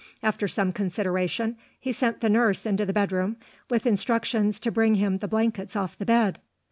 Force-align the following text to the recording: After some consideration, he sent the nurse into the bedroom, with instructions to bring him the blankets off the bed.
After 0.23 0.47
some 0.47 0.71
consideration, 0.71 1.57
he 1.79 1.91
sent 1.91 2.21
the 2.21 2.29
nurse 2.31 2.65
into 2.65 2.87
the 2.87 2.91
bedroom, 2.91 3.37
with 3.69 3.85
instructions 3.85 4.59
to 4.61 4.71
bring 4.71 4.95
him 4.95 5.17
the 5.19 5.27
blankets 5.27 5.75
off 5.75 5.95
the 5.95 6.07
bed. 6.07 6.39